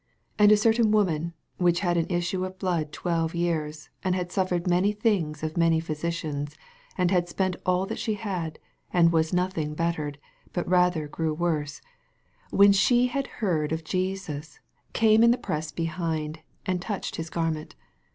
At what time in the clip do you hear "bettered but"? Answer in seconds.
9.75-10.67